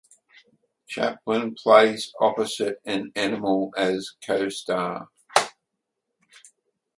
Chaplin 0.87 1.53
plays 1.53 2.11
opposite 2.19 2.81
an 2.85 3.11
animal 3.15 3.71
as 3.77 4.15
"co-star". 4.25 5.09